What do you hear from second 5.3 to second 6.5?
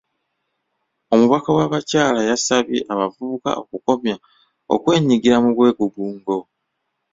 mu bwegugungo.